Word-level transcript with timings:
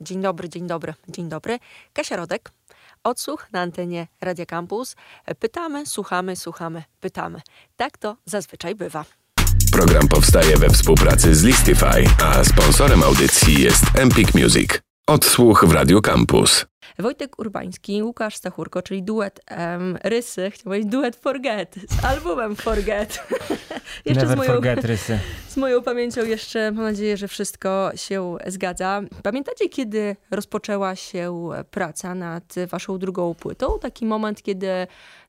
Dzień 0.00 0.22
dobry, 0.22 0.48
dzień 0.48 0.66
dobry, 0.66 0.94
dzień 1.08 1.28
dobry. 1.28 1.58
Kasia 1.92 2.16
Rodek, 2.16 2.50
odsłuch 3.04 3.46
na 3.52 3.60
antenie 3.60 4.06
Radia 4.20 4.46
Campus. 4.46 4.96
Pytamy, 5.38 5.86
słuchamy, 5.86 6.36
słuchamy, 6.36 6.82
pytamy. 7.00 7.40
Tak 7.76 7.98
to 7.98 8.16
zazwyczaj 8.24 8.74
bywa. 8.74 9.04
Program 9.72 10.08
powstaje 10.08 10.56
we 10.56 10.70
współpracy 10.70 11.34
z 11.34 11.42
Listify, 11.42 12.04
a 12.22 12.44
sponsorem 12.44 13.02
audycji 13.02 13.62
jest 13.62 13.84
Empik 13.94 14.34
Music. 14.34 14.87
Odsłuch 15.08 15.64
w 15.64 15.72
Radio 15.72 16.00
Campus. 16.00 16.66
Wojtek 16.98 17.38
Urbański, 17.38 18.02
Łukasz 18.02 18.36
Stachurko, 18.36 18.82
czyli 18.82 19.02
duet 19.02 19.40
um, 19.50 19.98
Rysy, 20.04 20.50
chciałam 20.50 20.64
powiedzieć 20.64 20.90
duet 20.90 21.16
Forget, 21.16 21.74
z 21.88 22.04
albumem 22.04 22.56
Forget. 22.56 23.22
jeszcze 24.06 24.22
Never 24.22 24.28
z 24.28 24.36
moją, 24.36 24.52
forget 24.52 24.84
Rysy. 24.84 25.18
Z 25.48 25.56
moją 25.56 25.82
pamięcią 25.82 26.24
jeszcze, 26.24 26.72
mam 26.72 26.84
nadzieję, 26.84 27.16
że 27.16 27.28
wszystko 27.28 27.90
się 27.94 28.36
zgadza. 28.46 29.00
Pamiętacie, 29.22 29.68
kiedy 29.68 30.16
rozpoczęła 30.30 30.96
się 30.96 31.48
praca 31.70 32.14
nad 32.14 32.54
waszą 32.70 32.98
drugą 32.98 33.34
płytą? 33.34 33.78
Taki 33.78 34.06
moment, 34.06 34.42
kiedy, 34.42 34.68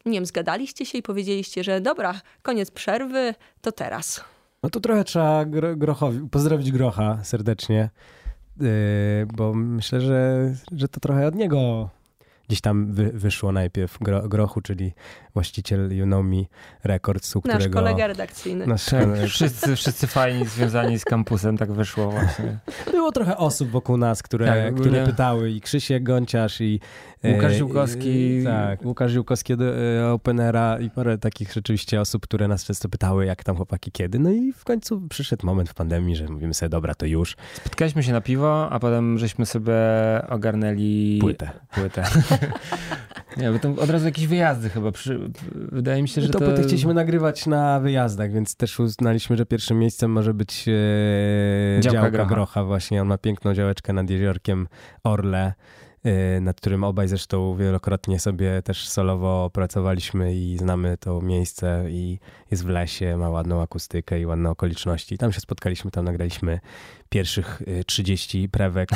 nie 0.06 0.14
wiem, 0.14 0.26
zgadaliście 0.26 0.86
się 0.86 0.98
i 0.98 1.02
powiedzieliście, 1.02 1.64
że 1.64 1.82
dobra, 1.82 2.22
koniec 2.42 2.72
przerwy, 2.72 3.34
to 3.62 3.72
teraz. 3.72 4.24
No 4.64 4.70
to 4.70 4.80
trochę 4.80 5.04
trzeba 5.04 5.46
Grochowi, 5.76 6.30
pozdrowić 6.32 6.72
Grocha 6.72 7.20
serdecznie 7.24 7.90
bo 9.34 9.54
myślę, 9.54 10.02
że, 10.02 10.54
że 10.72 10.88
to 10.88 11.00
trochę 11.00 11.28
od 11.28 11.36
niego 11.36 11.90
gdzieś 12.50 12.62
tam 12.62 12.94
wy, 12.94 13.12
wyszło 13.14 13.52
najpierw 13.52 13.98
Gro, 14.02 14.30
Grochu, 14.30 14.62
czyli 14.62 14.94
właściciel 15.34 15.98
You 15.98 16.06
Know 16.06 16.26
Me 16.26 16.44
Records, 16.84 17.36
u 17.36 17.42
Nasz 17.46 17.56
którego... 17.56 17.80
kolega 17.80 18.08
redakcyjny. 18.08 18.68
Nasz, 18.68 18.86
wszyscy, 19.28 19.76
wszyscy 19.76 20.08
fajni 20.08 20.46
związani 20.46 21.00
z 21.00 21.06
kampusem, 21.06 21.58
tak 21.58 21.72
wyszło 21.72 22.12
właśnie. 22.12 22.60
Było 22.92 23.12
trochę 23.12 23.38
osób 23.38 23.70
wokół 23.70 23.98
nas, 23.98 24.24
które, 24.24 24.46
tak, 24.46 24.76
które 24.76 25.06
pytały 25.06 25.52
i 25.52 25.62
Krzysiek 25.62 26.04
Gonciarz 26.04 26.62
i 26.62 26.80
Łukasz 27.24 27.54
Ziłkowski. 27.54 28.44
Tak, 28.44 28.86
Łukasz 28.86 29.12
Ziłkowski 29.12 29.58
do 29.58 29.66
e, 29.78 30.12
Openera 30.12 30.80
i 30.80 30.90
parę 30.90 31.18
takich 31.18 31.54
rzeczywiście 31.54 32.02
osób, 32.02 32.24
które 32.24 32.48
nas 32.48 32.66
często 32.66 32.90
pytały, 32.90 33.26
jak 33.26 33.44
tam 33.44 33.56
chłopaki 33.56 33.92
kiedy. 33.92 34.20
No 34.20 34.32
i 34.32 34.54
w 34.54 34.64
końcu 34.64 35.02
przyszedł 35.10 35.46
moment 35.46 35.70
w 35.70 35.74
pandemii, 35.74 36.16
że 36.16 36.28
mówimy 36.28 36.54
sobie, 36.54 36.70
dobra, 36.70 36.96
to 36.96 37.06
już. 37.06 37.38
Spotkaliśmy 37.54 38.04
się 38.04 38.12
na 38.12 38.22
piwo, 38.22 38.70
a 38.70 38.80
potem 38.80 39.18
żeśmy 39.18 39.46
sobie 39.46 39.74
ogarnęli... 40.30 41.18
Płytę. 41.22 41.50
Płytę. 41.74 42.04
Nie, 43.38 43.52
bo 43.52 43.60
tam 43.60 43.80
od 43.80 43.90
razu 43.90 44.06
jakieś 44.06 44.28
wyjazdy 44.28 44.70
chyba. 44.70 44.92
Przy... 44.92 45.20
Wydaje 45.52 46.02
mi 46.02 46.08
się, 46.08 46.22
że 46.22 46.30
to... 46.30 46.40
to... 46.40 46.64
chcieliśmy 46.64 46.94
nagrywać 46.94 47.48
na 47.48 47.80
wyjazdach, 47.80 48.32
więc 48.32 48.56
też 48.56 48.80
uznaliśmy, 48.80 49.38
że 49.38 49.46
pierwszym 49.46 49.80
miejscem 49.80 50.12
może 50.12 50.34
być 50.34 50.66
e, 50.68 51.82
działka, 51.82 51.94
działka 51.94 52.12
Grocha. 52.12 52.30
Grocha. 52.30 52.64
Właśnie 52.64 53.02
on 53.02 53.08
ma 53.08 53.18
piękną 53.18 53.54
działeczkę 53.54 53.94
nad 53.94 54.10
jeziorkiem 54.10 54.68
Orle. 55.04 55.54
Y, 56.06 56.42
nad 56.42 56.58
którym 56.58 56.84
obaj 56.84 57.08
zresztą 57.08 57.56
wielokrotnie 57.56 58.20
sobie 58.20 58.62
też 58.62 58.90
solowo 58.90 59.50
pracowaliśmy 59.54 60.36
i 60.36 60.58
znamy 60.58 60.98
to 60.98 61.22
miejsce 61.22 61.86
i 61.90 62.20
jest 62.52 62.66
w 62.66 62.68
lesie, 62.68 63.18
ma 63.18 63.30
ładną 63.30 63.62
akustykę 63.62 64.20
i 64.20 64.26
ładne 64.26 64.50
okoliczności. 64.50 65.18
Tam 65.18 65.32
się 65.32 65.40
spotkaliśmy, 65.40 65.92
tam 65.92 66.06
nagraliśmy 66.06 66.60
pierwszych 67.10 67.62
30 67.86 68.44
y, 68.44 68.50
prewek. 68.50 68.90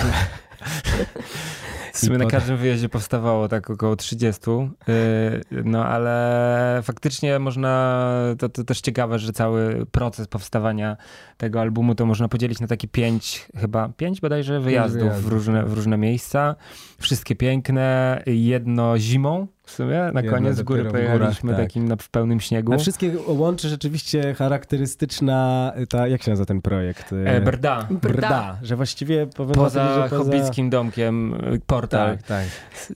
W 1.93 1.99
sumie 1.99 2.17
na 2.17 2.25
każdym 2.25 2.57
wyjeździe 2.57 2.89
powstawało 2.89 3.47
tak 3.47 3.69
około 3.69 3.95
30, 3.95 4.41
y, 4.51 5.63
no 5.63 5.85
ale 5.85 6.79
faktycznie 6.83 7.39
można, 7.39 8.03
to, 8.39 8.49
to 8.49 8.63
też 8.63 8.81
ciekawe, 8.81 9.19
że 9.19 9.33
cały 9.33 9.85
proces 9.85 10.27
powstawania 10.27 10.97
tego 11.37 11.61
albumu 11.61 11.95
to 11.95 12.05
można 12.05 12.27
podzielić 12.27 12.59
na 12.59 12.67
takie 12.67 12.87
pięć, 12.87 13.47
chyba 13.57 13.89
pięć 13.89 14.21
bodajże 14.21 14.59
wyjazdów 14.59 15.23
w 15.23 15.27
różne, 15.27 15.65
w 15.65 15.73
różne 15.73 15.97
miejsca. 15.97 16.55
Wszystkie 16.99 17.35
piękne, 17.35 18.21
jedno 18.25 18.99
zimą, 18.99 19.47
w 19.65 19.71
sumie 19.71 20.11
na 20.13 20.23
koniec 20.23 20.57
z 20.57 20.61
góry 20.61 20.85
pojechaliśmy 20.85 21.51
tak. 21.51 21.61
takim 21.61 21.87
na, 21.87 21.95
w 21.95 22.09
pełnym 22.09 22.39
śniegu. 22.39 22.73
A 22.73 22.77
wszystkie 22.77 23.11
łączy 23.27 23.69
rzeczywiście 23.69 24.33
charakterystyczna, 24.33 25.71
ta, 25.89 26.07
jak 26.07 26.23
się 26.23 26.31
nazywa 26.31 26.45
ten 26.45 26.61
projekt? 26.61 27.13
E, 27.25 27.41
Brda. 27.41 27.87
Brda. 27.89 28.09
Brda. 28.09 28.57
Że 28.63 28.75
właściwie 28.75 29.27
powiem 29.27 29.55
poza, 29.55 29.95
że 29.95 30.09
poza 30.09 30.23
hobbickim 30.23 30.69
domkiem 30.69 31.33
e, 31.33 31.59
portal. 31.65 32.17
Tak, 32.17 32.27
tak. 32.27 32.45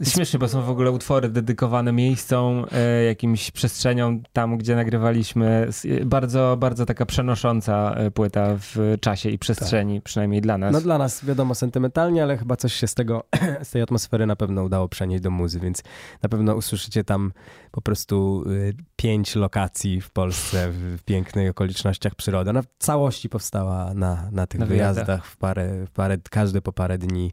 Śmiesznie, 0.08 0.40
bo 0.40 0.48
są 0.48 0.62
w 0.62 0.70
ogóle 0.70 0.92
utwory 0.92 1.30
dedykowane 1.30 1.92
miejscom, 1.92 2.66
e, 2.72 3.04
jakimś 3.04 3.52
przestrzeniom 3.52 4.24
tam, 4.34 4.58
gdzie 4.58 4.76
nagrywaliśmy. 4.76 5.68
Bardzo, 6.06 6.58
bardzo 6.60 6.86
taka 6.86 7.06
przenosząca 7.06 7.94
e, 7.94 8.12
płyta 8.12 8.48
w 8.60 8.96
czasie 9.02 9.30
i 9.30 9.40
przestrzeni, 9.40 9.96
tak. 9.96 10.04
przynajmniej 10.04 10.42
dla 10.42 10.58
nas. 10.58 10.74
No 10.74 10.82
dla 10.82 10.98
nas 10.98 11.26
wiadomo 11.26 11.56
sentymentalnie, 11.56 12.24
ale 12.24 12.38
chyba 12.38 12.56
coś 12.56 12.74
się 12.74 12.88
z 12.88 12.96
tego, 12.96 13.24
z 13.64 13.72
tej 13.72 13.82
atmosfery 13.82 14.26
na 14.26 14.36
pewno 14.36 14.64
udało 14.64 14.90
przenieść 14.90 15.24
do 15.24 15.32
muzy, 15.32 15.60
więc 15.60 15.84
na 16.24 16.30
pewno 16.30 16.57
usłyszycie 16.58 17.04
tam 17.04 17.34
po 17.72 17.82
prostu 17.82 18.44
y, 18.48 18.76
pięć 18.96 19.36
lokacji 19.36 20.02
w 20.02 20.10
Polsce 20.10 20.72
w 20.72 21.00
pięknych 21.06 21.52
okolicznościach 21.52 22.16
przyrody. 22.16 22.50
Ona 22.50 22.62
w 22.62 22.68
całości 22.80 23.30
powstała 23.30 23.94
na, 23.94 24.30
na 24.32 24.48
tych 24.48 24.60
na 24.60 24.66
wyjazdach 24.66 25.26
w 25.26 25.38
parę, 25.38 25.86
w 25.86 25.92
parę, 25.92 26.18
każdy 26.30 26.62
po 26.62 26.74
parę 26.74 26.98
dni 26.98 27.32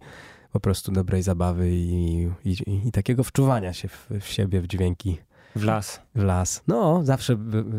po 0.53 0.61
prostu 0.61 0.93
dobrej 0.93 1.23
zabawy 1.23 1.71
i, 1.71 2.29
i, 2.45 2.57
i 2.87 2.93
takiego 2.93 3.25
wczuwania 3.25 3.73
się 3.73 3.89
w, 3.89 4.07
w 4.21 4.27
siebie, 4.27 4.61
w 4.61 4.67
dźwięki. 4.67 5.19
W 5.57 5.65
las. 5.65 6.01
W 6.15 6.23
las. 6.23 6.63
No, 6.67 7.01
zawsze 7.05 7.37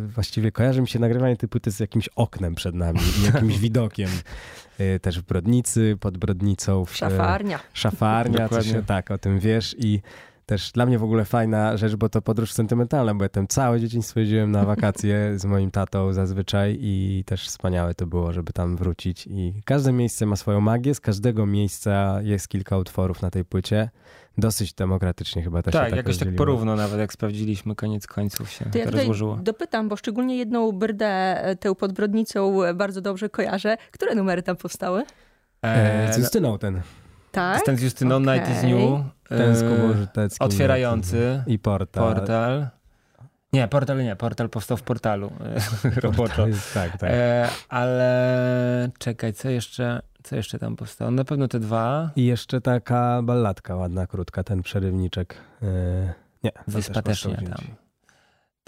właściwie 0.07 0.51
kojarzy 0.51 0.81
mi 0.81 0.88
się 0.88 1.00
nagrywanie 1.00 1.38
tej 1.38 1.50
płyty 1.50 1.72
z 1.72 1.79
jakimś 1.79 2.09
oknem 2.16 2.56
przed 2.56 2.75
nami 2.75 3.00
jakimś 3.33 3.59
widokiem. 3.67 4.09
Y, 4.79 5.00
też 5.00 5.19
w 5.19 5.23
Brodnicy, 5.23 5.97
pod 6.00 6.17
Brodnicą. 6.17 6.85
W, 6.85 6.95
szafarnia. 6.95 7.59
Szafarnia, 7.73 8.50
coś, 8.50 8.73
tak, 8.85 9.12
o 9.12 9.17
tym 9.17 9.39
wiesz. 9.39 9.75
I 9.79 10.01
też 10.45 10.72
dla 10.72 10.85
mnie 10.85 11.00
w 11.00 11.03
ogóle 11.03 11.25
fajna 11.25 11.78
rzecz, 11.78 11.95
bo 11.95 12.09
to 12.09 12.22
podróż 12.22 12.51
sentymentalna, 12.53 13.16
bo 13.16 13.23
ja 13.23 13.29
tam 13.29 13.47
całe 13.47 13.79
dzieciństwo 13.79 14.19
jeździłem 14.19 14.51
na 14.51 14.66
wakacje 14.66 15.39
z 15.39 15.45
moim 15.45 15.72
tatą 15.72 16.13
zazwyczaj 16.13 16.78
i 16.81 17.23
też 17.25 17.47
wspaniałe 17.47 17.95
to 17.95 18.07
było, 18.07 18.33
żeby 18.33 18.53
tam 18.53 18.78
wrócić 18.78 19.28
i 19.28 19.53
każde 19.66 19.91
miejsce 19.91 20.25
ma 20.25 20.35
swoją 20.35 20.61
magię, 20.61 20.95
z 20.95 21.00
każdego 21.00 21.45
miejsca 21.45 22.19
jest 22.22 22.47
kilka 22.47 22.78
utworów 22.78 23.22
na 23.22 23.31
tej 23.31 23.45
płycie. 23.45 23.89
Dosyć 24.38 24.73
demokratycznie 24.73 25.44
chyba 25.44 25.61
też 25.61 25.73
tak, 25.73 25.83
się 25.83 25.89
tak 25.89 25.97
jakoś 25.97 26.17
tak 26.17 26.35
porówno 26.35 26.75
nawet, 26.75 27.00
jak 27.00 27.13
sprawdziliśmy, 27.13 27.75
koniec 27.75 28.07
końców 28.07 28.50
się 28.50 28.66
to, 28.66 28.77
ja 28.77 28.85
to 28.85 28.91
rozłożyło. 28.91 29.35
dopytam, 29.35 29.89
bo 29.89 29.95
szczególnie 29.95 30.38
jedną 30.38 30.72
brdę, 30.72 31.44
e, 31.44 31.56
tę 31.56 31.75
podbrodnicą 31.75 32.59
bardzo 32.75 33.01
dobrze 33.01 33.29
kojarzę. 33.29 33.77
Które 33.91 34.16
numery 34.16 34.44
tam 34.44 34.56
powstały? 34.56 35.03
Eee, 35.62 36.13
z 36.13 36.17
Justyną 36.17 36.57
ten. 36.57 36.81
Tak? 37.35 37.62
Ten 37.62 37.78
z 37.78 37.81
Justyną 37.81 38.16
okay. 38.16 38.35
Night 38.35 38.51
is 38.51 38.63
New. 38.63 39.01
Ten 39.29 39.56
z 39.56 39.62
Kubą 39.62 39.94
Żyteckim. 39.94 40.47
Otwierający. 40.47 41.44
I 41.47 41.59
portal. 41.59 42.16
Portal. 42.16 42.68
Nie, 43.53 43.68
portal 43.68 44.03
nie, 44.03 44.16
portal 44.16 44.50
powstał 44.50 44.78
w 44.78 44.84
portalu 44.84 45.31
roboczo. 46.03 46.47
Jest, 46.47 46.74
tak, 46.74 46.97
tak. 46.97 47.09
E, 47.13 47.50
ale 47.69 48.90
czekaj, 49.00 49.34
co 49.34 49.50
jeszcze, 49.50 50.01
co 50.24 50.35
jeszcze 50.35 50.59
tam 50.59 50.75
powstało? 50.75 51.12
Na 51.12 51.24
pewno 51.24 51.47
te 51.47 51.59
dwa. 51.59 52.12
I 52.16 52.25
jeszcze 52.25 52.62
taka 52.62 53.22
balladka 53.22 53.75
ładna, 53.75 54.07
krótka, 54.07 54.44
ten 54.44 54.62
przerywniczek. 54.62 55.35
E, 55.62 55.66
nie, 56.44 56.51
Wyspa 56.68 57.01
też, 57.01 57.22
też 57.22 57.41
nie 57.41 57.47
tam. 57.47 57.84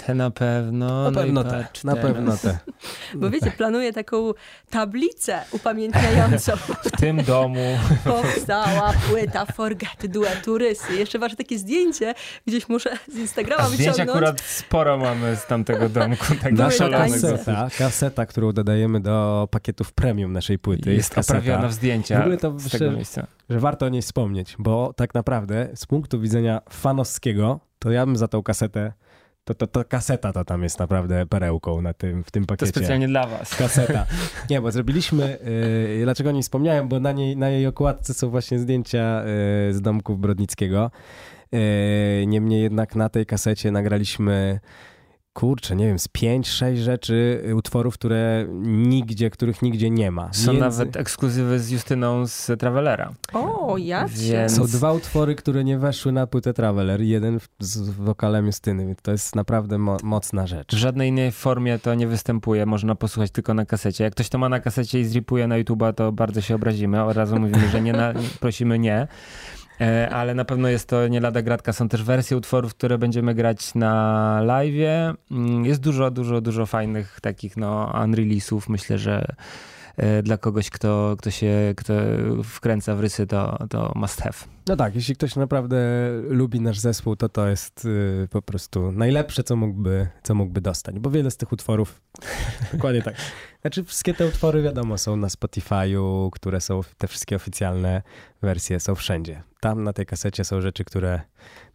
Te 0.05 0.15
na 0.15 0.31
pewno. 0.31 1.03
Na 1.03 1.11
no 1.11 1.21
pewno 1.21 1.43
te. 1.43 1.67
Na 1.83 1.95
pewno 1.95 2.37
te. 2.37 2.57
Bo 3.15 3.29
wiecie, 3.29 3.51
planuję 3.51 3.93
taką 3.93 4.31
tablicę 4.69 5.41
upamiętniającą. 5.51 6.51
W 6.57 6.91
tym 6.99 7.23
domu 7.23 7.77
powstała 8.03 8.93
płyta 9.09 9.45
Forget 9.45 10.07
duetu 10.07 10.57
Rysy. 10.57 10.95
Jeszcze 10.95 11.19
wasze 11.19 11.35
takie 11.35 11.59
zdjęcie 11.59 12.13
gdzieś 12.47 12.69
muszę 12.69 12.97
z 13.07 13.17
Instagrama 13.17 13.63
A 13.63 13.69
wyciągnąć. 13.69 13.93
Zdjęć 13.93 14.09
akurat 14.09 14.41
sporo 14.41 14.97
mamy 14.97 15.35
z 15.35 15.45
tamtego 15.45 15.89
domku. 15.89 16.25
Tak 16.43 16.53
Nasza 16.53 16.89
kaseta, 16.89 17.67
kaseta, 17.77 18.25
którą 18.25 18.51
dodajemy 18.51 18.99
do 18.99 19.47
pakietów 19.51 19.93
premium 19.93 20.33
naszej 20.33 20.59
płyty. 20.59 20.93
Jest, 20.93 21.17
jest 21.17 21.29
oprawiona 21.29 21.67
w 21.67 21.73
zdjęcia 21.73 22.17
w 22.17 22.21
ogóle 22.21 22.37
to, 22.37 22.59
z 22.59 22.69
tego 22.69 22.91
miejsca. 22.91 23.27
Że 23.49 23.59
warto 23.59 23.85
o 23.85 23.89
niej 23.89 24.01
wspomnieć, 24.01 24.55
bo 24.59 24.93
tak 24.93 25.13
naprawdę 25.13 25.69
z 25.75 25.85
punktu 25.85 26.19
widzenia 26.19 26.61
fanowskiego, 26.69 27.59
to 27.79 27.91
ja 27.91 28.05
bym 28.05 28.15
za 28.15 28.27
tą 28.27 28.43
kasetę 28.43 28.93
to, 29.47 29.55
to, 29.55 29.67
to 29.67 29.85
kaseta 29.85 30.33
to 30.33 30.45
tam 30.45 30.63
jest 30.63 30.79
naprawdę 30.79 31.25
perełką 31.25 31.81
na 31.81 31.93
tym, 31.93 32.23
w 32.23 32.31
tym 32.31 32.45
pakiecie. 32.45 32.71
To 32.71 32.79
specjalnie 32.79 33.07
dla 33.07 33.27
was. 33.27 33.55
Kaseta. 33.55 34.05
Nie, 34.49 34.61
bo 34.61 34.71
zrobiliśmy, 34.71 35.37
yy, 35.97 36.03
dlaczego 36.03 36.31
nie 36.31 36.41
wspomniałem, 36.41 36.87
bo 36.87 36.99
na, 36.99 37.11
niej, 37.11 37.37
na 37.37 37.49
jej 37.49 37.67
okładce 37.67 38.13
są 38.13 38.29
właśnie 38.29 38.59
zdjęcia 38.59 39.23
yy, 39.23 39.73
z 39.73 39.81
domków 39.81 40.19
Brodnickiego. 40.19 40.91
Yy, 41.51 41.59
niemniej 42.27 42.61
jednak 42.61 42.95
na 42.95 43.09
tej 43.09 43.25
kasecie 43.25 43.71
nagraliśmy 43.71 44.59
kurczę, 45.37 45.75
nie 45.75 45.87
wiem, 45.87 45.99
z 45.99 46.07
pięć, 46.07 46.49
sześć 46.49 46.81
rzeczy, 46.81 47.43
y, 47.49 47.55
utworów, 47.55 47.93
które 47.93 48.45
nigdzie, 48.63 49.29
których 49.29 49.61
nigdzie 49.61 49.89
nie 49.89 50.11
ma. 50.11 50.33
Są 50.33 50.53
Między... 50.53 50.79
nawet 50.79 50.97
ekskluzywy 50.97 51.59
z 51.59 51.69
Justyną 51.69 52.27
z 52.27 52.59
Travelera. 52.59 53.13
O, 53.33 53.75
ja 53.77 54.07
Więc... 54.07 54.55
Są 54.55 54.67
dwa 54.67 54.93
utwory, 54.93 55.35
które 55.35 55.63
nie 55.63 55.77
weszły 55.77 56.11
na 56.11 56.27
płytę 56.27 56.53
Traveler, 56.53 57.01
jeden 57.01 57.39
z 57.59 57.89
wokalem 57.89 58.45
Justyny, 58.45 58.85
więc 58.87 59.01
to 59.01 59.11
jest 59.11 59.35
naprawdę 59.35 59.77
mo 59.77 59.97
mocna 60.03 60.47
rzecz. 60.47 60.75
W 60.75 60.77
żadnej 60.77 61.09
innej 61.09 61.31
formie 61.31 61.79
to 61.79 61.95
nie 61.95 62.07
występuje, 62.07 62.65
można 62.65 62.95
posłuchać 62.95 63.31
tylko 63.31 63.53
na 63.53 63.65
kasecie. 63.65 64.03
Jak 64.03 64.13
ktoś 64.13 64.29
to 64.29 64.37
ma 64.37 64.49
na 64.49 64.59
kasecie 64.59 64.99
i 64.99 65.05
zripuje 65.05 65.47
na 65.47 65.55
YouTube'a, 65.55 65.93
to 65.93 66.11
bardzo 66.11 66.41
się 66.41 66.55
obrazimy. 66.55 67.03
Od 67.03 67.17
razu 67.17 67.39
mówimy, 67.39 67.69
że 67.69 67.81
nie 67.81 67.93
na, 67.93 68.13
prosimy 68.39 68.79
nie. 68.79 69.07
E, 69.81 70.09
ale 70.09 70.33
na 70.33 70.45
pewno 70.45 70.67
jest 70.67 70.89
to 70.89 71.07
nie 71.07 71.19
lada 71.19 71.41
gratka. 71.41 71.73
Są 71.73 71.89
też 71.89 72.03
wersje 72.03 72.37
utworów, 72.37 72.75
które 72.75 72.97
będziemy 72.97 73.33
grać 73.33 73.75
na 73.75 74.41
live. 74.41 75.15
Mm, 75.31 75.65
jest 75.65 75.81
dużo, 75.81 76.11
dużo, 76.11 76.41
dużo 76.41 76.65
fajnych 76.65 77.19
takich 77.21 77.57
no 77.57 77.91
unrelease'ów. 77.93 78.61
Myślę, 78.69 78.97
że 78.97 79.25
dla 80.23 80.37
kogoś, 80.37 80.69
kto, 80.69 81.15
kto 81.17 81.31
się 81.31 81.73
kto 81.77 81.93
wkręca 82.43 82.95
w 82.95 82.99
rysy, 82.99 83.27
to, 83.27 83.57
to 83.69 83.91
must 83.95 84.21
have. 84.21 84.35
No 84.67 84.75
tak, 84.75 84.95
jeśli 84.95 85.15
ktoś 85.15 85.35
naprawdę 85.35 85.77
lubi 86.29 86.61
nasz 86.61 86.79
zespół, 86.79 87.15
to 87.15 87.29
to 87.29 87.47
jest 87.47 87.85
y, 87.85 88.27
po 88.31 88.41
prostu 88.41 88.91
najlepsze, 88.91 89.43
co 89.43 89.55
mógłby, 89.55 90.07
co 90.23 90.35
mógłby 90.35 90.61
dostać, 90.61 90.99
bo 90.99 91.09
wiele 91.09 91.31
z 91.31 91.37
tych 91.37 91.51
utworów, 91.51 92.01
dokładnie 92.73 93.01
tak. 93.01 93.15
Znaczy 93.61 93.83
wszystkie 93.83 94.13
te 94.13 94.27
utwory 94.27 94.61
wiadomo 94.61 94.97
są 94.97 95.15
na 95.15 95.27
Spotify'u, 95.27 96.29
które 96.31 96.61
są, 96.61 96.81
te 96.97 97.07
wszystkie 97.07 97.35
oficjalne 97.35 98.01
wersje 98.41 98.79
są 98.79 98.95
wszędzie. 98.95 99.43
Tam 99.59 99.83
na 99.83 99.93
tej 99.93 100.05
kasecie 100.05 100.43
są 100.43 100.61
rzeczy, 100.61 100.83
które 100.83 101.21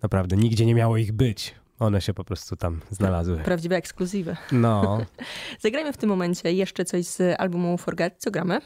naprawdę 0.03 0.37
nigdzie 0.37 0.67
nie 0.67 0.75
miało 0.75 0.97
ich 0.97 1.13
być. 1.13 1.55
One 1.83 2.01
się 2.01 2.15
po 2.15 2.25
prostu 2.25 2.57
tam 2.57 2.81
znalazły. 2.91 3.39
Prawdziwe 3.39 3.77
ekskluzywy. 3.77 4.37
No. 4.53 5.01
Zagrajmy 5.61 5.93
w 5.93 5.97
tym 5.97 6.09
momencie 6.09 6.53
jeszcze 6.53 6.85
coś 6.85 7.07
z 7.07 7.41
albumu 7.41 7.79
Forget. 7.79 8.15
Co 8.19 8.31
gramy? 8.31 8.61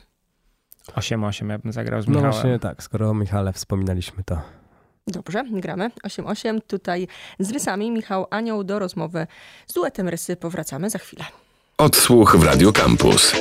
8-8 0.96 1.50
ja 1.50 1.58
bym 1.58 1.72
zagrał 1.72 2.02
z 2.02 2.06
no 2.06 2.10
Michałem. 2.10 2.30
No 2.30 2.32
właśnie 2.32 2.58
tak, 2.58 2.82
skoro 2.82 3.10
o 3.10 3.14
Michale 3.14 3.52
wspominaliśmy 3.52 4.24
to. 4.24 4.40
Dobrze, 5.06 5.44
gramy 5.50 5.90
8-8. 6.06 6.60
Tutaj 6.66 7.08
z 7.38 7.50
rysami 7.50 7.90
Michał 7.90 8.26
Anioł 8.30 8.64
do 8.64 8.78
rozmowy 8.78 9.26
z 9.66 9.72
duetem 9.72 10.08
rysy 10.08 10.36
powracamy 10.36 10.90
za 10.90 10.98
chwilę. 10.98 11.24
Odsłuch 11.78 12.36
w 12.36 12.42
Radio 12.42 12.72
Campus. 12.72 13.32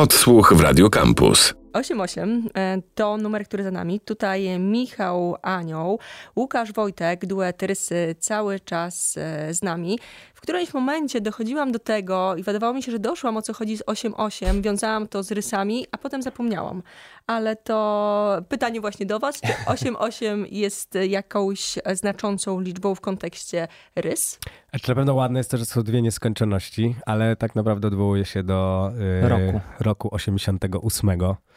Odsłuch 0.00 0.52
w 0.54 0.60
Radio 0.60 0.90
Campus. 0.90 1.54
88 1.72 2.48
e, 2.54 2.82
to 2.94 3.16
numer, 3.16 3.44
który 3.44 3.64
za 3.64 3.70
nami. 3.70 4.00
Tutaj 4.00 4.58
Michał 4.58 5.36
Anioł, 5.42 5.98
Łukasz 6.36 6.72
Wojtek, 6.72 7.26
duet 7.26 7.62
Rysy 7.62 8.14
cały 8.18 8.60
czas 8.60 9.16
e, 9.16 9.54
z 9.54 9.62
nami. 9.62 9.98
W 10.34 10.39
którymś 10.40 10.74
momencie 10.74 11.20
dochodziłam 11.20 11.72
do 11.72 11.78
tego 11.78 12.36
i 12.36 12.42
wydawało 12.42 12.74
mi 12.74 12.82
się, 12.82 12.92
że 12.92 12.98
doszłam 12.98 13.36
o 13.36 13.42
co 13.42 13.52
chodzi 13.52 13.76
z 13.76 13.82
88, 13.86 14.62
wiązałam 14.62 15.08
to 15.08 15.22
z 15.22 15.32
rysami, 15.32 15.86
a 15.92 15.98
potem 15.98 16.22
zapomniałam. 16.22 16.82
Ale 17.26 17.56
to 17.56 18.42
pytanie 18.48 18.80
właśnie 18.80 19.06
do 19.06 19.18
was, 19.18 19.40
czy 19.40 19.52
88 19.66 20.46
jest 20.50 20.98
jakąś 21.08 21.78
znaczącą 21.94 22.60
liczbą 22.60 22.94
w 22.94 23.00
kontekście 23.00 23.68
rys? 23.96 24.38
Czy 24.82 24.88
na 24.88 24.94
pewno 24.94 25.14
ładne 25.14 25.40
jest 25.40 25.50
to, 25.50 25.56
że 25.56 25.64
są 25.64 25.82
dwie 25.82 26.02
nieskończoności, 26.02 26.94
ale 27.06 27.36
tak 27.36 27.54
naprawdę 27.54 27.88
odwołuje 27.88 28.24
się 28.24 28.42
do 28.42 28.90
yy, 29.22 29.28
roku. 29.28 29.60
roku 29.80 30.08
88. 30.12 31.10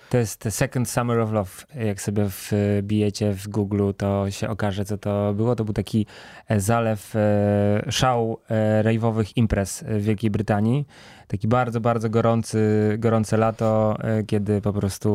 To 0.10 0.18
jest 0.18 0.40
The 0.40 0.52
Second 0.52 0.90
Summer 0.90 1.20
of 1.20 1.32
Love. 1.32 1.52
Jak 1.76 2.02
sobie 2.02 2.26
wbijecie 2.26 3.34
w 3.34 3.48
Google, 3.48 3.92
to 3.98 4.32
się 4.32 4.50
okaże, 4.50 4.86
co 4.86 4.98
to 4.98 5.34
było. 5.34 5.56
To 5.56 5.66
był 5.66 5.74
taki 5.74 6.06
e, 6.48 6.60
zalew, 6.60 7.16
e, 7.16 7.92
szał 7.92 8.40
e, 8.50 8.73
rave'owych 8.82 9.34
imprez 9.36 9.84
w 9.88 10.02
Wielkiej 10.02 10.32
Brytanii. 10.32 10.86
Taki 11.28 11.48
bardzo, 11.48 11.82
bardzo 11.82 12.10
gorący, 12.10 12.60
gorące 13.00 13.38
lato, 13.38 13.98
kiedy 14.28 14.62
po 14.62 14.74
prostu 14.74 15.10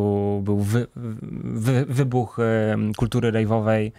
był 0.44 0.58
wy, 0.58 0.86
wy, 1.42 1.84
wybuch 1.84 2.36
kultury 2.96 3.32
rave'owej. 3.32 3.92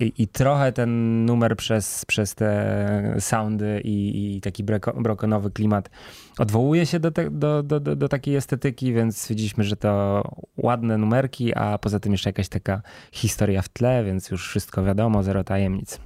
I, 0.00 0.12
I, 0.18 0.28
trochę 0.28 0.72
ten 0.72 1.24
numer 1.24 1.56
przez, 1.56 2.04
przez 2.04 2.34
te 2.34 3.16
soundy 3.18 3.80
i, 3.84 4.36
i 4.36 4.40
taki 4.40 4.64
brokonowy 4.96 5.50
klimat 5.50 5.90
odwołuje 6.38 6.86
się 6.86 7.00
do, 7.00 7.10
te, 7.10 7.30
do, 7.30 7.62
do, 7.62 7.80
do, 7.80 7.96
do, 7.96 8.08
takiej 8.08 8.36
estetyki, 8.36 8.92
więc 8.92 9.18
stwierdziliśmy, 9.18 9.64
że 9.64 9.76
to 9.76 10.22
ładne 10.56 10.98
numerki, 10.98 11.54
a 11.54 11.78
poza 11.78 12.00
tym 12.00 12.12
jeszcze 12.12 12.28
jakaś 12.28 12.48
taka 12.48 12.82
historia 13.12 13.62
w 13.62 13.68
tle, 13.68 14.04
więc 14.04 14.30
już 14.30 14.48
wszystko 14.48 14.84
wiadomo, 14.84 15.22
zero 15.22 15.44
tajemnic. 15.44 16.00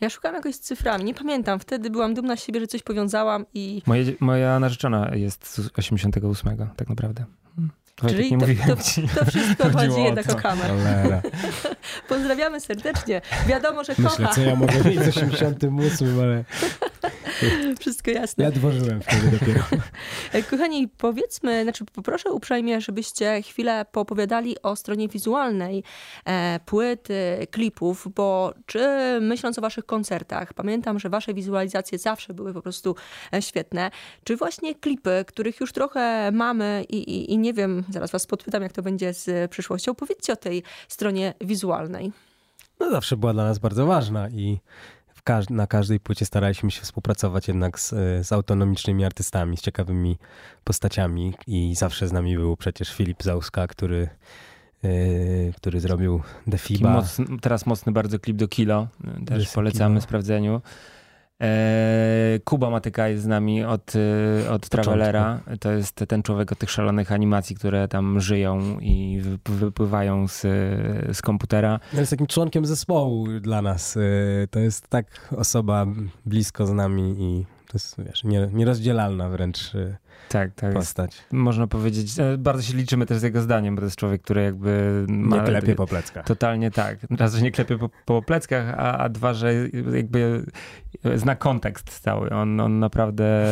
Ja 0.00 0.10
szukam 0.10 0.34
jakoś 0.34 0.54
z 0.54 0.60
cyframi, 0.60 1.04
nie 1.04 1.14
pamiętam. 1.14 1.58
Wtedy 1.58 1.90
byłam 1.90 2.14
dumna 2.14 2.36
z 2.36 2.44
siebie, 2.44 2.60
że 2.60 2.66
coś 2.66 2.82
powiązałam 2.82 3.46
i... 3.54 3.82
Moje, 3.86 4.04
moja 4.20 4.60
narzeczona 4.60 5.14
jest 5.14 5.46
z 5.46 5.70
88, 5.78 6.56
tak 6.76 6.88
naprawdę. 6.88 7.24
Hmm. 8.00 8.16
Czyli 8.16 8.30
to, 8.30 8.46
to, 8.66 8.76
to, 9.18 9.30
wszystko 9.30 9.70
chodzi 9.70 10.02
jednak 10.02 10.30
o 10.30 10.34
kamerę. 10.34 11.22
Pozdrawiamy 12.08 12.60
serdecznie. 12.60 13.20
Wiadomo, 13.46 13.84
że 13.84 13.94
Myślę, 13.98 14.16
kocha. 14.16 14.34
co 14.34 14.40
ja 14.40 14.54
mogę 14.54 14.84
mieć 14.84 15.00
z 15.00 15.08
88, 15.16 16.20
ale... 16.20 16.44
Wszystko 17.80 18.10
jasne. 18.10 18.44
Ja 18.44 18.50
dworzyłem 18.50 19.00
wtedy 19.00 19.38
dopiero. 19.38 19.62
Kochani, 20.50 20.88
powiedzmy, 20.88 21.62
znaczy 21.62 21.84
poproszę 21.84 22.32
uprzejmie, 22.32 22.80
żebyście 22.80 23.42
chwilę 23.42 23.84
poopowiadali 23.92 24.62
o 24.62 24.76
stronie 24.76 25.08
wizualnej 25.08 25.82
e, 26.24 26.60
płyty, 26.66 27.46
klipów, 27.50 28.08
bo 28.14 28.54
czy 28.66 28.88
myśląc 29.20 29.58
o 29.58 29.60
waszych 29.60 29.86
koncertach, 29.86 30.54
pamiętam, 30.54 30.98
że 30.98 31.08
wasze 31.08 31.34
wizualizacje 31.34 31.98
zawsze 31.98 32.34
były 32.34 32.54
po 32.54 32.62
prostu 32.62 32.96
e, 33.34 33.42
świetne, 33.42 33.90
czy 34.24 34.36
właśnie 34.36 34.74
klipy, 34.74 35.24
których 35.26 35.60
już 35.60 35.72
trochę 35.72 36.30
mamy 36.32 36.84
i, 36.88 36.96
i, 36.96 37.32
i 37.32 37.38
nie 37.38 37.52
wiem, 37.52 37.84
zaraz 37.92 38.10
was 38.10 38.26
podpytam, 38.26 38.62
jak 38.62 38.72
to 38.72 38.82
będzie 38.82 39.14
z 39.14 39.50
przyszłością. 39.50 39.94
Powiedzcie 39.94 40.32
o 40.32 40.36
tej 40.36 40.62
stronie 40.88 41.34
wizualnej. 41.40 42.12
No 42.80 42.90
zawsze 42.90 43.16
była 43.16 43.32
dla 43.32 43.44
nas 43.44 43.58
bardzo 43.58 43.86
ważna 43.86 44.28
i 44.28 44.60
każ 45.24 45.48
na 45.50 45.66
każdej 45.66 46.00
płycie 46.00 46.26
staraliśmy 46.26 46.70
się 46.70 46.80
współpracować 46.80 47.48
jednak 47.48 47.80
z, 47.80 47.88
z, 48.26 48.32
autonomicznymi 48.32 49.04
artystami, 49.04 49.56
z 49.56 49.60
ciekawymi 49.60 50.18
postaciami 50.64 51.34
i 51.46 51.74
zawsze 51.74 52.08
z 52.08 52.12
nami 52.12 52.36
był 52.36 52.56
przecież 52.56 52.94
Filip 52.94 53.22
Zauska, 53.22 53.66
który, 53.66 54.08
yy, 54.82 55.52
który 55.56 55.80
zrobił 55.80 56.22
The 56.50 56.58
FIBA. 56.58 57.04
teraz 57.40 57.66
mocny 57.66 57.92
bardzo 57.92 58.18
klip 58.18 58.36
do 58.36 58.48
Kilo, 58.48 58.88
też 59.26 59.52
polecamy 59.52 59.94
Kilo. 59.94 60.00
sprawdzeniu. 60.00 60.60
E, 61.40 62.40
Kuba 62.44 62.70
Matyka 62.70 63.08
jest 63.08 63.22
z 63.22 63.26
nami 63.26 63.64
od, 63.64 63.92
e, 64.46 64.50
od 64.50 64.68
Travelera. 64.68 65.40
To 65.60 65.72
jest 65.72 66.04
ten 66.08 66.22
człowiek 66.22 66.52
od 66.52 66.58
tych 66.58 66.70
szalonych 66.70 67.12
animacji, 67.12 67.56
które 67.56 67.88
tam 67.88 68.20
żyją 68.20 68.78
i 68.80 69.20
wypływają 69.44 70.28
z, 70.28 70.40
z 71.16 71.22
komputera. 71.22 71.80
Jest 71.92 72.10
takim 72.10 72.26
członkiem 72.26 72.66
zespołu 72.66 73.26
dla 73.40 73.62
nas. 73.62 73.96
E, 73.96 74.00
to 74.50 74.58
jest 74.58 74.88
tak 74.88 75.34
osoba 75.36 75.86
blisko 76.26 76.66
z 76.66 76.72
nami 76.72 77.14
i 77.18 77.59
to 77.70 77.74
jest 77.74 77.96
wiesz, 78.02 78.24
nierozdzielalna 78.52 79.28
wręcz 79.28 79.72
tak, 80.30 80.54
tak. 80.54 80.74
postać. 80.74 81.24
Można 81.32 81.66
powiedzieć, 81.66 82.18
e, 82.18 82.38
bardzo 82.38 82.62
się 82.62 82.76
liczymy 82.76 83.06
też 83.06 83.18
z 83.18 83.22
jego 83.22 83.42
zdaniem, 83.42 83.74
bo 83.74 83.80
to 83.80 83.86
jest 83.86 83.96
człowiek, 83.96 84.22
który 84.22 84.42
jakby... 84.42 85.04
Ma, 85.08 85.36
nie 85.36 85.42
klepie 85.42 85.74
po 85.74 85.86
pleckach. 85.86 86.26
Totalnie 86.26 86.70
tak. 86.70 86.98
Raz, 87.10 87.34
że 87.34 87.42
nie 87.42 87.50
klepie 87.50 87.78
po, 87.78 87.90
po 88.04 88.22
pleckach, 88.22 88.74
a, 88.78 88.98
a 88.98 89.08
dwa, 89.08 89.34
że 89.34 89.54
jakby 89.94 90.44
zna 91.14 91.36
kontekst 91.36 92.00
cały. 92.00 92.30
On, 92.30 92.60
on 92.60 92.78
naprawdę 92.78 93.46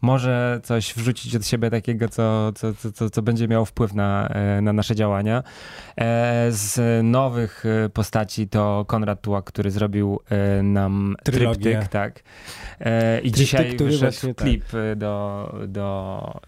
może 0.00 0.60
coś 0.62 0.94
wrzucić 0.94 1.36
od 1.36 1.46
siebie 1.46 1.70
takiego, 1.70 2.08
co, 2.08 2.52
co, 2.52 2.92
co, 2.92 3.10
co 3.10 3.22
będzie 3.22 3.48
miało 3.48 3.64
wpływ 3.64 3.94
na, 3.94 4.28
e, 4.28 4.60
na 4.60 4.72
nasze 4.72 4.94
działania. 4.94 5.42
E, 5.96 6.46
z 6.50 7.04
nowych 7.04 7.64
postaci 7.94 8.48
to 8.48 8.84
Konrad 8.88 9.20
Tułak, 9.20 9.44
który 9.44 9.70
zrobił 9.70 10.20
nam 10.62 11.16
Trylogię. 11.24 11.62
tryptyk, 11.62 11.88
tak. 11.88 12.22
I 13.22 13.30
dzisiaj 13.50 13.76
wyszedł 13.76 14.34
klip 14.34 14.64
tak. 14.64 14.98
do, 14.98 15.54
do 15.68 16.40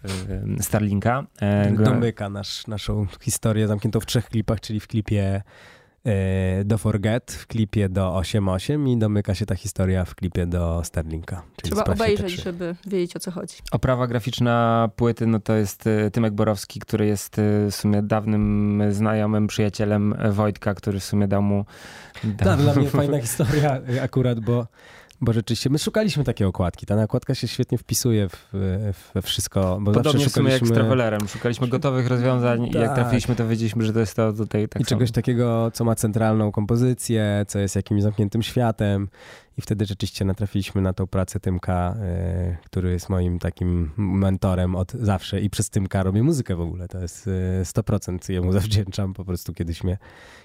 Starlinka. 0.59 1.25
E, 1.41 1.71
Domyka 1.71 2.29
nasz, 2.29 2.67
naszą 2.67 3.07
historię 3.21 3.67
zamkniętą 3.67 3.99
w 3.99 4.05
trzech 4.05 4.29
klipach, 4.29 4.61
czyli 4.61 4.79
w 4.79 4.87
klipie 4.87 5.41
e, 6.05 6.63
do 6.63 6.77
Forget, 6.77 7.31
w 7.31 7.47
klipie 7.47 7.89
do 7.89 8.11
8.8 8.11 8.89
i 8.89 8.97
domyka 8.97 9.35
się 9.35 9.45
ta 9.45 9.55
historia 9.55 10.05
w 10.05 10.15
klipie 10.15 10.45
do 10.45 10.81
Starlinka. 10.83 11.43
Trzeba 11.63 11.83
obejrzeć, 11.83 12.31
żeby 12.31 12.75
wiedzieć 12.87 13.15
o 13.15 13.19
co 13.19 13.31
chodzi. 13.31 13.55
Oprawa 13.71 14.07
graficzna 14.07 14.89
płyty 14.95 15.27
no 15.27 15.39
to 15.39 15.53
jest 15.53 15.87
e, 15.87 16.11
Tymek 16.11 16.33
Borowski, 16.33 16.79
który 16.79 17.05
jest 17.05 17.35
w 17.71 17.75
sumie 17.75 18.01
dawnym 18.01 18.81
znajomym, 18.89 19.47
przyjacielem 19.47 20.15
Wojtka, 20.31 20.73
który 20.73 20.99
w 20.99 21.03
sumie 21.03 21.27
dał 21.27 21.41
mu... 21.41 21.65
Dał... 22.23 22.47
Tak, 22.47 22.59
dla 22.59 22.73
mnie 22.81 22.89
fajna 22.89 23.21
historia 23.21 23.81
akurat, 24.01 24.39
bo 24.39 24.67
bo 25.23 25.33
rzeczywiście, 25.33 25.69
my 25.69 25.79
szukaliśmy 25.79 26.23
takiej 26.23 26.47
okładki. 26.47 26.85
Ta 26.85 26.95
nakładka 26.95 27.35
się 27.35 27.47
świetnie 27.47 27.77
wpisuje 27.77 28.29
w, 28.29 28.53
we 29.13 29.21
wszystko. 29.21 29.77
Bo 29.81 29.91
Podobnie 29.91 30.25
szukaliśmy... 30.25 30.51
jak 30.51 30.67
z 30.67 30.71
Travelerem. 30.71 31.27
Szukaliśmy 31.27 31.67
gotowych 31.67 32.07
rozwiązań 32.07 32.65
tak. 32.65 32.75
i 32.75 32.77
jak 32.77 32.87
tak. 32.87 32.95
trafiliśmy, 32.95 33.35
to 33.35 33.47
wiedzieliśmy, 33.47 33.85
że 33.85 33.93
to 33.93 33.99
jest 33.99 34.15
to 34.15 34.33
tutaj 34.33 34.67
tak 34.67 34.81
I 34.81 34.85
czegoś 34.85 35.11
takiego, 35.11 35.71
co 35.73 35.85
ma 35.85 35.95
centralną 35.95 36.51
kompozycję, 36.51 37.45
co 37.47 37.59
jest 37.59 37.75
jakimś 37.75 38.01
zamkniętym 38.01 38.43
światem. 38.43 39.07
I 39.57 39.61
wtedy 39.61 39.85
rzeczywiście 39.85 40.25
natrafiliśmy 40.25 40.81
na 40.81 40.93
tą 40.93 41.07
pracę 41.07 41.39
Tymka, 41.39 41.95
y, 41.95 42.57
który 42.65 42.91
jest 42.91 43.09
moim 43.09 43.39
takim 43.39 43.91
mentorem 43.97 44.75
od 44.75 44.91
zawsze 44.91 45.41
i 45.41 45.49
przez 45.49 45.69
Tymka 45.69 46.03
robię 46.03 46.23
muzykę 46.23 46.55
w 46.55 46.61
ogóle. 46.61 46.87
To 46.87 46.99
jest 46.99 47.27
y, 47.27 47.61
100% 47.63 48.33
jemu 48.33 48.51
zawdzięczam. 48.59 49.13
Po 49.13 49.25
prostu 49.25 49.53
kiedyś 49.53 49.83
mnie, 49.83 49.97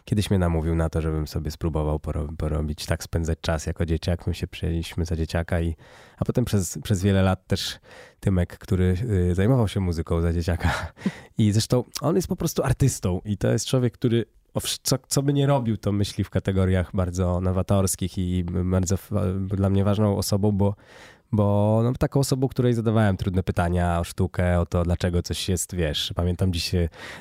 kiedyś 0.05 0.31
mnie 0.31 0.39
namówił 0.39 0.75
na 0.75 0.89
to, 0.89 1.01
żebym 1.01 1.27
sobie 1.27 1.51
spróbował 1.51 2.01
porobić, 2.39 2.87
tak 2.87 3.05
spędzać 3.05 3.39
czas 3.41 3.67
jako 3.67 3.87
dzieciak. 3.87 4.27
My 4.27 4.35
się 4.35 4.47
przyjęliśmy 4.47 5.05
za 5.05 5.17
dzieciaka 5.17 5.61
i 5.61 5.77
a 6.19 6.25
potem 6.25 6.45
przez, 6.45 6.79
przez 6.83 7.03
wiele 7.03 7.23
lat 7.23 7.47
też 7.47 7.79
Tymek, 8.21 8.59
który 8.59 8.97
y, 9.31 9.35
zajmował 9.35 9.69
się 9.69 9.81
muzyką 9.81 10.21
za 10.21 10.33
dzieciaka. 10.33 10.93
I 11.39 11.53
zresztą 11.53 11.85
on 12.01 12.17
jest 12.17 12.29
po 12.29 12.37
prostu 12.37 12.63
artystą 12.63 13.21
i 13.25 13.37
to 13.37 13.53
jest 13.53 13.67
człowiek, 13.67 13.95
który 13.95 14.25
co, 14.83 14.97
co 15.09 15.23
by 15.23 15.33
nie 15.33 15.47
robił, 15.47 15.77
to 15.77 15.93
myśli 15.93 16.25
w 16.25 16.31
kategoriach 16.31 16.91
bardzo 16.95 17.41
nowatorskich 17.41 18.19
i 18.19 18.45
bardzo 18.45 18.97
dla 19.51 19.71
mnie 19.71 19.85
ważną 19.85 20.17
osobą, 20.17 20.53
bo 20.53 20.75
bo 21.33 21.81
no, 21.85 21.93
taką 21.93 22.21
osobą, 22.21 22.49
której 22.49 22.75
zadawałem 22.75 23.17
trudne 23.17 23.43
pytania 23.43 24.01
o 24.01 24.05
sztukę, 24.05 24.61
o 24.61 24.67
to, 24.67 24.83
dlaczego 24.83 25.23
coś 25.23 25.49
jest, 25.49 25.75
wiesz, 25.75 26.13
pamiętam 26.17 26.53
dziś 26.53 26.71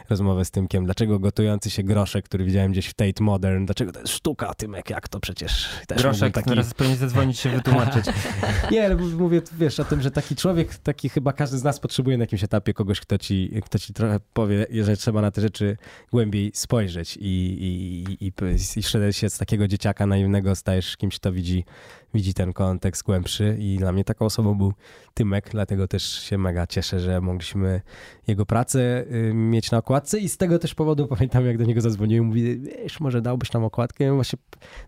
rozmowę 0.09 0.45
z 0.45 0.51
Tymkiem, 0.51 0.85
dlaczego 0.85 1.19
gotujący 1.19 1.69
się 1.69 1.83
groszek, 1.83 2.25
który 2.25 2.45
widziałem 2.45 2.71
gdzieś 2.71 2.87
w 2.87 2.93
Tate 2.93 3.23
Modern, 3.23 3.65
dlaczego 3.65 3.91
to 3.91 3.99
jest 3.99 4.13
sztuka, 4.13 4.53
Tymek, 4.53 4.89
jak 4.89 5.07
to 5.09 5.19
przecież 5.19 5.69
też 5.87 6.01
Groszek, 6.01 6.33
taki... 6.33 6.49
teraz 6.49 6.73
powinien 6.73 6.97
zadzwonić 6.97 7.39
się 7.39 7.49
wytłumaczyć. 7.49 8.05
Nie, 8.71 8.85
ale 8.85 8.95
mówię, 8.95 9.41
wiesz, 9.57 9.79
o 9.79 9.85
tym, 9.85 10.01
że 10.01 10.11
taki 10.11 10.35
człowiek, 10.35 10.75
taki 10.75 11.09
chyba 11.09 11.33
każdy 11.33 11.57
z 11.57 11.63
nas 11.63 11.79
potrzebuje 11.79 12.17
na 12.17 12.23
jakimś 12.23 12.43
etapie 12.43 12.73
kogoś, 12.73 12.99
kto 12.99 13.17
ci, 13.17 13.51
kto 13.65 13.79
ci 13.79 13.93
trochę 13.93 14.19
powie, 14.33 14.67
że 14.83 14.97
trzeba 14.97 15.21
na 15.21 15.31
te 15.31 15.41
rzeczy 15.41 15.77
głębiej 16.11 16.51
spojrzeć 16.53 17.17
i, 17.17 17.21
i, 17.21 18.25
i, 18.25 18.27
i, 18.27 18.79
i 18.79 19.13
się 19.13 19.29
z 19.29 19.37
takiego 19.37 19.67
dzieciaka 19.67 20.05
naiwnego 20.05 20.55
stajesz 20.55 20.97
kimś, 20.97 21.19
kto 21.19 21.31
widzi 21.31 21.65
widzi 22.13 22.33
ten 22.33 22.53
kontekst 22.53 23.03
głębszy 23.03 23.57
i 23.59 23.77
dla 23.77 23.91
mnie 23.97 24.03
taką 24.03 24.25
osobą 24.25 24.55
był 24.55 24.73
Tymek, 25.13 25.49
dlatego 25.51 25.87
też 25.87 26.03
się 26.03 26.37
mega 26.37 26.67
cieszę, 26.67 26.99
że 26.99 27.21
mogliśmy 27.21 27.81
jego 28.27 28.45
pracę 28.45 29.05
y, 29.11 29.33
mieć 29.33 29.71
na 29.71 29.77
okładce 29.77 30.19
i 30.19 30.29
z 30.29 30.37
tego 30.37 30.59
też 30.59 30.75
powodu 30.75 31.07
pamiętam, 31.07 31.45
jak 31.45 31.57
do 31.57 31.63
niego 31.63 31.81
zadzwoniłem, 31.81 32.25
mówi, 32.25 32.59
wiesz, 32.59 32.99
może 32.99 33.21
dałbyś 33.21 33.53
nam 33.53 33.63
okładkę? 33.63 34.15
Właśnie 34.15 34.39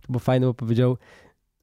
to 0.02 0.08
było 0.10 0.20
fajne, 0.20 0.48
bo 0.48 0.54
powiedział, 0.54 0.98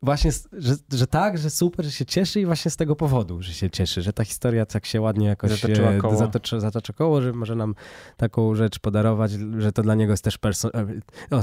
właśnie, 0.02 0.30
że, 0.52 0.74
że 0.92 1.06
tak, 1.06 1.38
że 1.38 1.50
super, 1.50 1.84
że 1.84 1.90
się 1.90 2.06
cieszy 2.06 2.40
i 2.40 2.46
właśnie 2.46 2.70
z 2.70 2.76
tego 2.76 2.96
powodu, 2.96 3.42
że 3.42 3.52
się 3.52 3.70
cieszy, 3.70 4.02
że 4.02 4.12
ta 4.12 4.24
historia 4.24 4.66
tak 4.66 4.86
się 4.86 5.00
ładnie 5.00 5.26
jakoś 5.26 5.50
Zatoczyła 5.50 5.92
koło. 5.92 6.16
Zatoczy, 6.16 6.60
zatacza 6.60 6.92
koło, 6.92 7.22
że 7.22 7.32
może 7.32 7.54
nam 7.54 7.74
taką 8.16 8.54
rzecz 8.54 8.78
podarować, 8.78 9.30
że 9.58 9.72
to 9.72 9.82
dla 9.82 9.94
niego 9.94 10.12
jest 10.12 10.24
też 10.24 10.38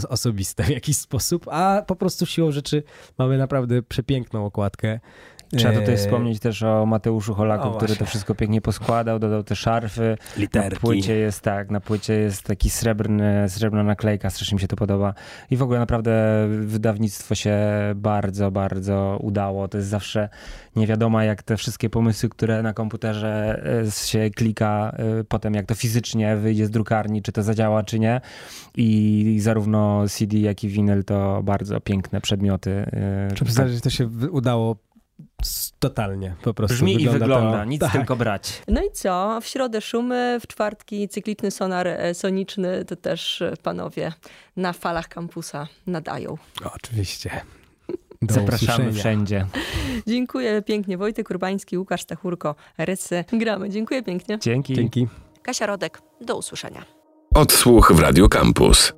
osobiste 0.10 0.64
w 0.64 0.70
jakiś 0.70 0.98
sposób, 0.98 1.48
a 1.52 1.82
po 1.88 1.96
prostu 1.96 2.26
siłą 2.26 2.52
rzeczy 2.52 2.84
mamy 3.18 3.38
naprawdę 3.38 3.82
przepiękną 3.84 4.46
okładkę. 4.46 5.00
Trzeba 5.58 5.80
tutaj 5.80 5.98
wspomnieć 5.98 6.40
też 6.40 6.64
o 6.64 6.86
Mateuszu 6.86 7.34
Holaku, 7.34 7.68
o, 7.68 7.72
który 7.72 7.96
to 7.96 8.06
wszystko 8.06 8.36
pięknie 8.36 8.62
poskładał, 8.62 9.20
dodał 9.20 9.44
te 9.44 9.56
szarfy. 9.56 10.18
Literki. 10.38 10.74
Na 10.74 10.80
płycie 10.80 11.16
jest 11.16 11.42
tak, 11.42 11.72
na 11.72 11.80
płycie 11.80 12.14
jest 12.14 12.44
taki 12.44 12.70
srebrny, 12.70 13.50
srebrna 13.50 13.84
naklejka, 13.84 14.30
strasznie 14.30 14.56
mi 14.56 14.62
się 14.62 14.68
to 14.68 14.76
podoba. 14.76 15.14
I 15.52 15.58
w 15.58 15.64
ogóle 15.64 15.80
naprawdę 15.80 16.46
wydawnictwo 16.48 17.36
się 17.36 17.58
bardzo, 17.96 18.52
bardzo 18.52 19.18
udało. 19.22 19.68
To 19.68 19.78
jest 19.78 19.90
zawsze 19.90 20.30
nie 20.76 20.88
wiadomo, 20.88 21.22
jak 21.22 21.44
te 21.44 21.58
wszystkie 21.58 21.90
pomysły, 21.90 22.30
które 22.30 22.64
na 22.64 22.74
komputerze 22.74 23.64
e, 23.88 23.92
się 23.92 24.30
klika, 24.30 24.96
e, 25.20 25.24
potem 25.24 25.54
jak 25.54 25.66
to 25.66 25.76
fizycznie 25.76 26.36
wyjdzie 26.36 26.66
z 26.66 26.70
drukarni, 26.70 27.22
czy 27.22 27.32
to 27.32 27.44
zadziała, 27.44 27.84
czy 27.84 28.00
nie. 28.00 28.22
I 28.78 29.38
zarówno 29.42 30.04
CD, 30.10 30.38
jak 30.38 30.64
i 30.64 30.68
winyl 30.68 31.04
to 31.04 31.42
bardzo 31.44 31.82
piękne 31.82 32.22
przedmioty. 32.22 32.86
Trzeba 33.36 33.46
przyznać, 33.46 33.72
że 33.72 33.82
to 33.82 33.90
się 33.90 34.08
udało 34.32 34.76
totalnie 35.80 36.36
po 36.42 36.54
prostu. 36.54 36.76
Brzmi 36.76 36.94
wygląda 36.94 37.16
i 37.16 37.20
wygląda, 37.20 37.58
to... 37.58 37.66
nic 37.66 37.82
tak. 37.82 37.92
tylko 37.92 38.16
brać. 38.16 38.62
No 38.68 38.82
i 38.84 38.92
co? 38.92 39.40
W 39.42 39.48
środę 39.48 39.82
szumy, 39.82 40.40
w 40.42 40.48
czwartki 40.48 41.10
cykliczny 41.10 41.52
sonar 41.52 41.88
e, 41.88 42.14
soniczny, 42.14 42.86
to 42.86 42.96
też 42.96 43.42
e, 43.42 43.54
panowie 43.64 44.12
na 44.58 44.74
falach 44.74 45.08
kampusa 45.08 45.68
nadają. 45.88 46.38
Oczywiście. 46.76 47.42
Do 48.22 48.34
Zapraszamy 48.34 48.90
usłyszenia. 48.90 49.00
wszędzie. 49.00 49.46
Dziękuję 50.08 50.62
pięknie. 50.62 50.98
Wojtek 50.98 51.30
Urbański, 51.30 51.78
Łukasz 51.78 52.02
Stachurko, 52.02 52.56
Rysy. 52.78 53.26
Gramy. 53.34 53.70
Dziękuję 53.70 54.04
pięknie. 54.04 54.40
Dzięki. 54.42 54.74
Dzięki. 54.74 55.08
Kasia 55.42 55.66
Rodek. 55.66 56.02
Do 56.22 56.38
usłyszenia. 56.38 56.86
Odsłuch 57.36 57.92
w 57.96 58.00
Radio 58.00 58.30
Campus. 58.30 58.94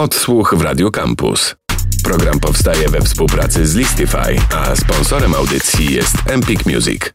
Odsłuch 0.00 0.54
w 0.56 0.62
Radio 0.62 0.90
Campus. 0.90 1.56
Program 2.04 2.40
powstaje 2.40 2.88
we 2.88 3.00
współpracy 3.00 3.66
z 3.66 3.74
Listify, 3.74 4.36
a 4.54 4.76
sponsorem 4.76 5.34
audycji 5.34 5.94
jest 5.94 6.16
Empik 6.26 6.66
Music. 6.66 7.12